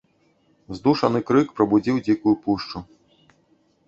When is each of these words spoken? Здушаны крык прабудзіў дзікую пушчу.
Здушаны 0.77 1.19
крык 1.27 1.47
прабудзіў 1.59 1.99
дзікую 2.07 2.33
пушчу. 2.47 2.77